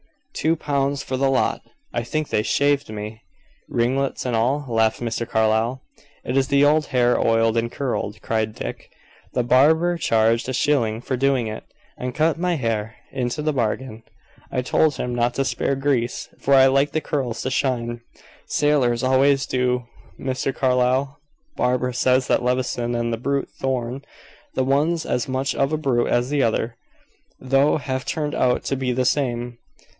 [0.33, 1.61] Two pounds for the lot
[1.93, 3.21] I think they shaved me."
[3.69, 5.29] "Ringlets and all?" laughed Mr.
[5.29, 5.83] Carlyle.
[6.23, 8.89] "It's the old hair oiled and curled," cried Dick.
[9.33, 14.01] "The barber charged a shilling for doing it, and cut my hair into the bargain.
[14.51, 18.01] I told him not to spare grease, for I liked the curls to shine
[18.47, 19.85] sailors always do.
[20.19, 20.55] Mr.
[20.55, 21.19] Carlyle,
[21.55, 24.03] Barbara says that Levison and that brute Thorn
[24.55, 26.75] the one's as much of a brute as the other,
[27.39, 29.59] though have turned out to be the same."